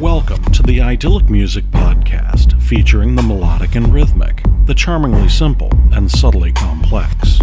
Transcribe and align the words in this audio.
Welcome 0.00 0.42
to 0.52 0.62
the 0.62 0.80
Idyllic 0.80 1.28
Music 1.28 1.64
Podcast, 1.66 2.58
featuring 2.62 3.16
the 3.16 3.22
melodic 3.22 3.74
and 3.74 3.92
rhythmic, 3.92 4.42
the 4.64 4.74
charmingly 4.74 5.28
simple 5.28 5.68
and 5.92 6.10
subtly 6.10 6.52
complex. 6.52 7.38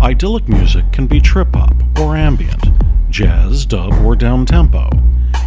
Idyllic 0.00 0.48
music 0.48 0.90
can 0.90 1.06
be 1.06 1.20
trip 1.20 1.54
hop 1.54 1.74
or 2.00 2.16
ambient, 2.16 2.64
jazz, 3.08 3.64
dub, 3.64 3.92
or 4.04 4.16
down 4.16 4.46
tempo. 4.46 4.90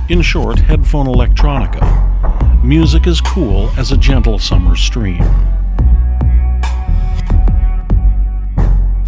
In 0.08 0.22
short, 0.22 0.60
headphone 0.60 1.08
electronica. 1.08 2.64
Music 2.64 3.06
is 3.06 3.20
cool 3.20 3.70
as 3.78 3.92
a 3.92 3.98
gentle 3.98 4.40
summer 4.40 4.78
stream. 4.78 5.24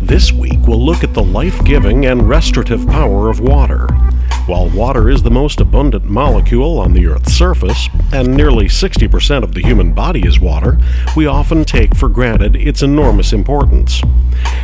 This 0.02 0.34
week, 0.34 0.60
we'll 0.68 0.86
look 0.86 1.04
at 1.04 1.14
the 1.14 1.24
life 1.24 1.64
giving 1.64 2.08
and 2.08 2.28
restorative 2.28 2.86
power 2.88 3.30
of 3.30 3.40
water. 3.40 3.88
While 4.48 4.70
water 4.70 5.10
is 5.10 5.24
the 5.24 5.30
most 5.30 5.60
abundant 5.60 6.06
molecule 6.06 6.80
on 6.80 6.94
the 6.94 7.06
Earth's 7.06 7.34
surface, 7.34 7.90
and 8.14 8.34
nearly 8.34 8.68
60% 8.70 9.44
of 9.44 9.54
the 9.54 9.62
human 9.62 9.92
body 9.92 10.26
is 10.26 10.40
water, 10.40 10.80
we 11.18 11.26
often 11.26 11.66
take 11.66 11.94
for 11.94 12.08
granted 12.08 12.56
its 12.56 12.82
enormous 12.82 13.34
importance. 13.34 14.02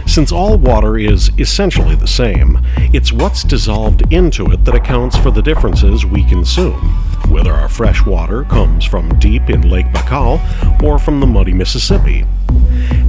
Since 0.07 0.31
all 0.31 0.57
water 0.57 0.97
is 0.97 1.31
essentially 1.37 1.95
the 1.95 2.07
same, 2.07 2.65
it's 2.93 3.11
what's 3.11 3.43
dissolved 3.43 4.13
into 4.13 4.49
it 4.53 4.63
that 4.63 4.73
accounts 4.73 5.17
for 5.17 5.31
the 5.31 5.41
differences 5.41 6.05
we 6.05 6.23
consume, 6.23 6.93
whether 7.27 7.51
our 7.51 7.67
fresh 7.67 8.05
water 8.05 8.45
comes 8.45 8.85
from 8.85 9.19
deep 9.19 9.49
in 9.49 9.69
Lake 9.69 9.87
Baikal 9.87 10.39
or 10.81 10.97
from 10.97 11.19
the 11.19 11.27
muddy 11.27 11.53
Mississippi. 11.53 12.25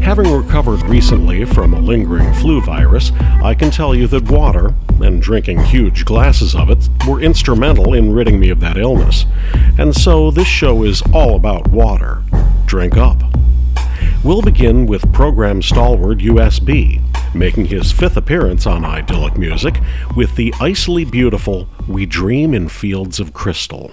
Having 0.02 0.32
recovered 0.32 0.82
recently 0.82 1.44
from 1.44 1.72
a 1.72 1.80
lingering 1.80 2.34
flu 2.34 2.60
virus, 2.60 3.12
I 3.42 3.54
can 3.54 3.70
tell 3.70 3.94
you 3.94 4.08
that 4.08 4.30
water, 4.30 4.74
and 5.02 5.20
drinking 5.20 5.64
huge 5.64 6.04
glasses 6.04 6.54
of 6.54 6.70
it, 6.70 6.88
were 7.06 7.20
instrumental 7.20 7.94
in 7.94 8.12
ridding 8.12 8.38
me 8.38 8.50
of 8.50 8.60
that 8.60 8.76
illness. 8.76 9.26
And 9.78 9.94
so 9.94 10.30
this 10.30 10.48
show 10.48 10.82
is 10.84 11.02
all 11.12 11.36
about 11.36 11.68
water. 11.68 12.22
Drink 12.66 12.96
up. 12.96 13.22
We'll 14.22 14.42
begin 14.42 14.86
with 14.86 15.12
program 15.12 15.60
stalwart 15.60 16.18
USB, 16.18 17.02
making 17.34 17.66
his 17.66 17.92
fifth 17.92 18.16
appearance 18.16 18.66
on 18.66 18.84
Idyllic 18.84 19.36
Music 19.36 19.80
with 20.16 20.36
the 20.36 20.54
icily 20.60 21.04
beautiful 21.04 21.68
We 21.86 22.06
Dream 22.06 22.54
in 22.54 22.68
Fields 22.68 23.20
of 23.20 23.34
Crystal. 23.34 23.92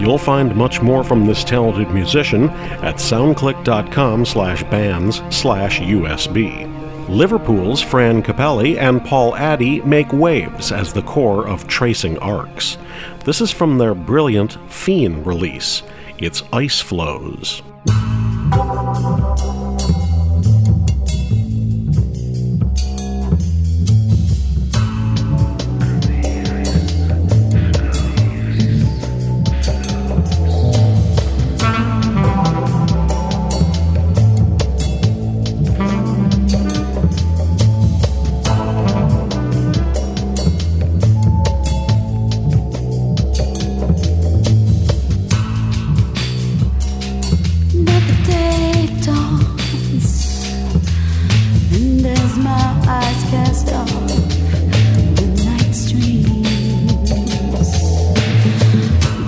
You'll 0.00 0.16
find 0.16 0.56
much 0.56 0.80
more 0.80 1.04
from 1.04 1.26
this 1.26 1.44
talented 1.44 1.90
musician 1.90 2.48
at 2.80 2.94
soundclick.com 2.94 4.24
slash 4.24 4.64
bands 4.64 5.20
slash 5.28 5.78
USB. 5.80 6.66
Liverpool's 7.06 7.82
Fran 7.82 8.22
Capelli 8.22 8.78
and 8.78 9.04
Paul 9.04 9.36
Addy 9.36 9.82
make 9.82 10.10
waves 10.12 10.72
as 10.72 10.94
the 10.94 11.02
core 11.02 11.46
of 11.46 11.66
Tracing 11.66 12.18
Arcs. 12.20 12.78
This 13.24 13.42
is 13.42 13.50
from 13.50 13.76
their 13.76 13.94
brilliant 13.94 14.56
Fiend 14.72 15.26
release. 15.26 15.82
It's 16.18 16.42
Ice 16.50 16.80
Flows. 16.80 17.62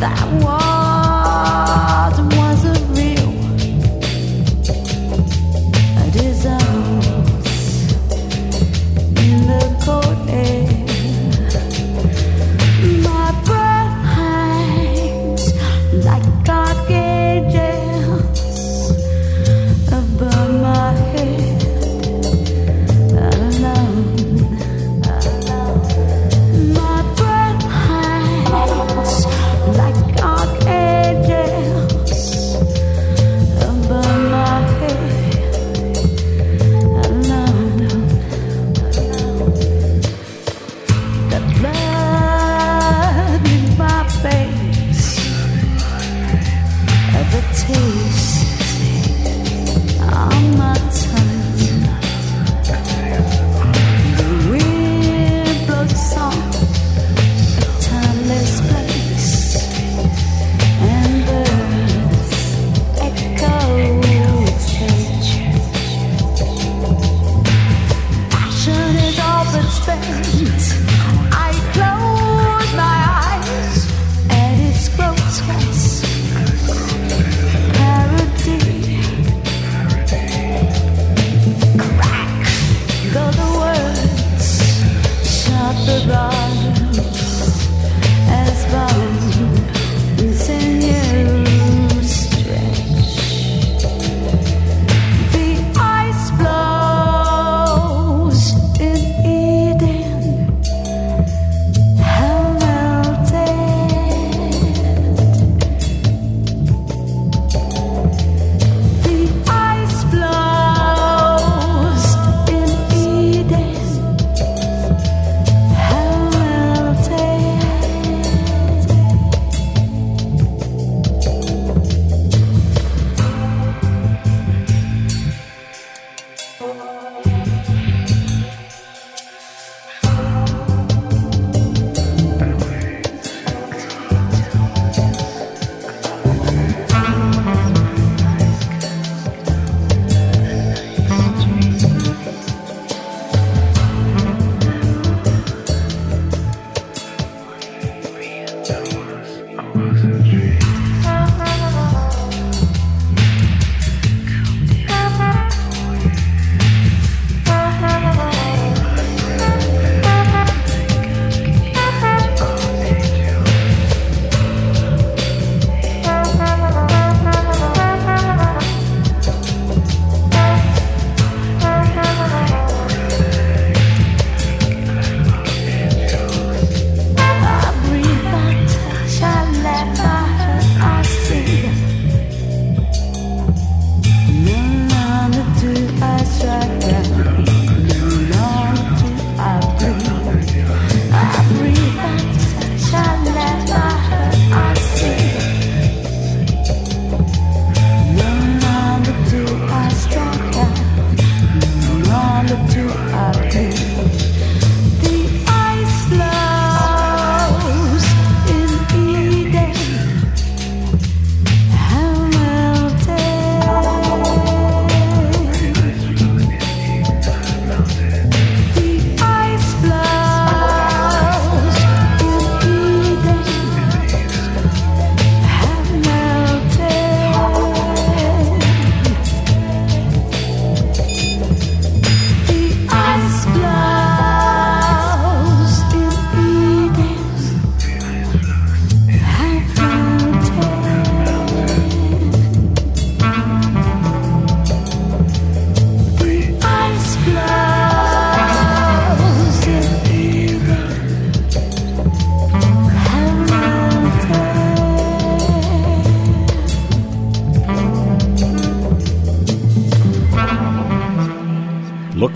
that 0.03 0.42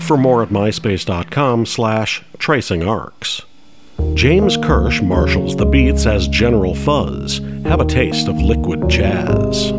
for 0.07 0.17
more 0.17 0.41
at 0.41 0.49
myspace.com 0.49 1.65
slash 1.65 2.23
tracingarcs. 2.37 3.43
James 4.13 4.57
Kirsch 4.57 5.01
marshals 5.01 5.55
the 5.55 5.65
beats 5.65 6.05
as 6.05 6.27
General 6.27 6.75
Fuzz. 6.75 7.39
Have 7.65 7.81
a 7.81 7.85
taste 7.85 8.27
of 8.27 8.41
liquid 8.41 8.87
jazz. 8.89 9.71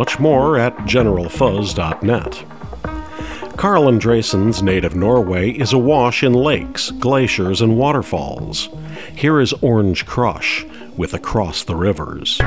Much 0.00 0.18
more 0.18 0.58
at 0.58 0.74
generalfuzz.net. 0.86 2.44
Carl 3.58 3.82
Andresen's 3.84 4.62
native 4.62 4.96
Norway 4.96 5.50
is 5.50 5.74
awash 5.74 6.22
in 6.22 6.32
lakes, 6.32 6.90
glaciers, 6.92 7.60
and 7.60 7.76
waterfalls. 7.76 8.70
Here 9.14 9.38
is 9.40 9.52
Orange 9.60 10.06
Crush 10.06 10.64
with 10.96 11.12
Across 11.12 11.64
the 11.64 11.76
Rivers. 11.76 12.40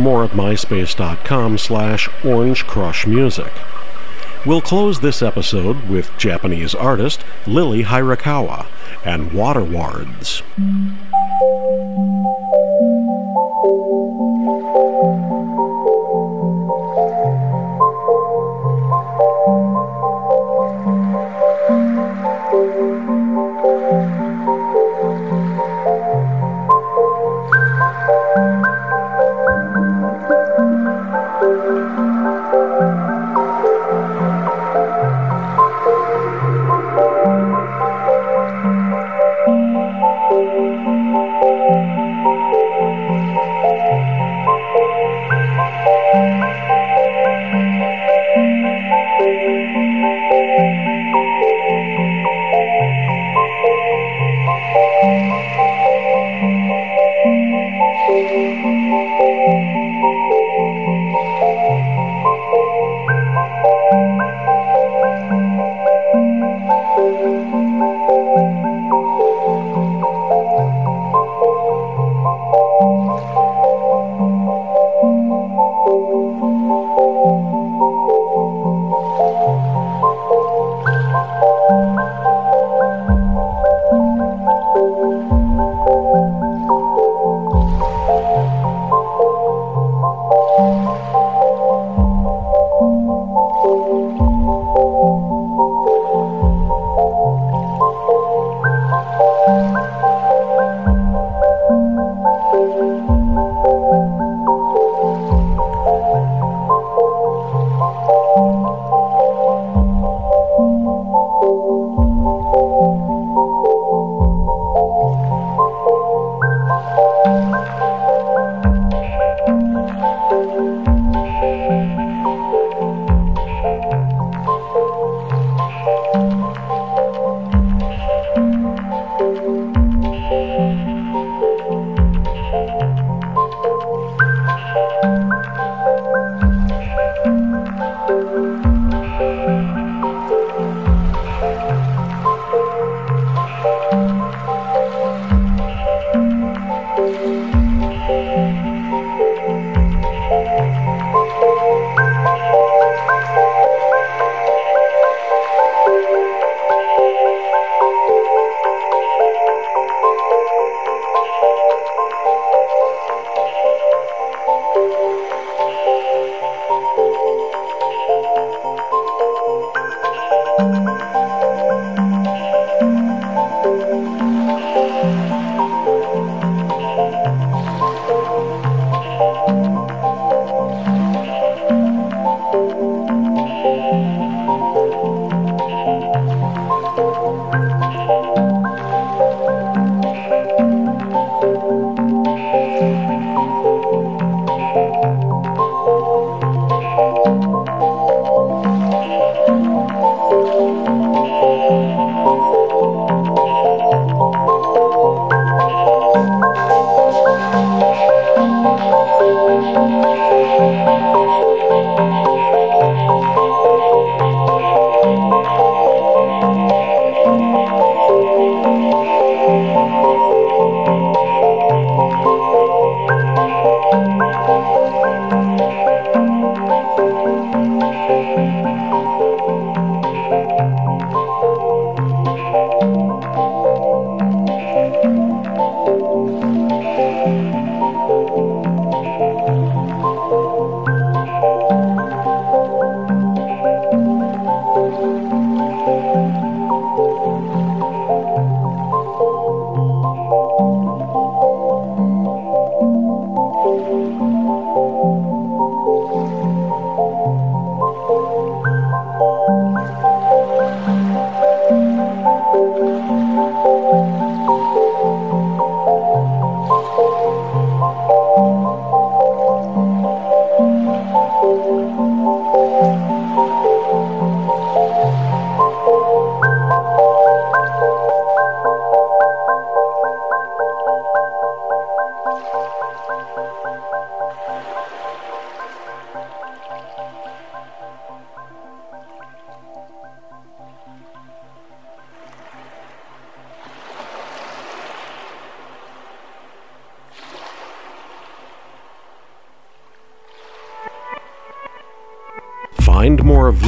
More 0.00 0.24
at 0.24 0.30
myspace.com 0.30 1.58
slash 1.58 2.08
orangecrushmusic. 2.22 3.52
We'll 4.46 4.62
close 4.62 5.00
this 5.00 5.20
episode 5.20 5.88
with 5.88 6.16
Japanese 6.16 6.74
artist 6.74 7.24
Lily 7.46 7.84
Hirakawa 7.84 8.66
and 9.04 9.32
Water 9.32 9.60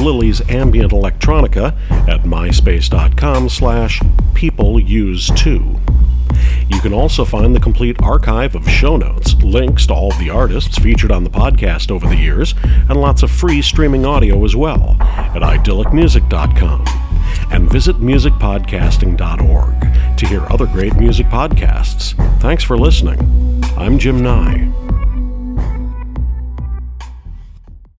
Lily's 0.03 0.41
ambient 0.49 0.91
electronica 0.91 1.77
at 2.07 2.23
myspace.com 2.23 3.49
slash 3.49 3.99
peopleuse2. 4.33 5.79
You 6.69 6.79
can 6.81 6.93
also 6.93 7.25
find 7.25 7.55
the 7.55 7.59
complete 7.59 8.01
archive 8.01 8.55
of 8.55 8.69
show 8.69 8.97
notes, 8.97 9.35
links 9.35 9.85
to 9.87 9.93
all 9.93 10.11
the 10.17 10.29
artists 10.29 10.77
featured 10.77 11.11
on 11.11 11.23
the 11.23 11.29
podcast 11.29 11.91
over 11.91 12.07
the 12.07 12.15
years, 12.15 12.53
and 12.63 12.99
lots 12.99 13.23
of 13.23 13.31
free 13.31 13.61
streaming 13.61 14.05
audio 14.05 14.43
as 14.43 14.55
well 14.55 14.97
at 14.99 15.41
idyllicmusic.com. 15.41 16.85
And 17.51 17.71
visit 17.71 17.97
musicpodcasting.org 17.97 20.17
to 20.17 20.27
hear 20.27 20.41
other 20.51 20.65
great 20.65 20.95
music 20.95 21.27
podcasts. 21.27 22.13
Thanks 22.39 22.63
for 22.63 22.77
listening. 22.77 23.63
I'm 23.77 23.99
Jim 23.99 24.21
Nye. 24.21 24.82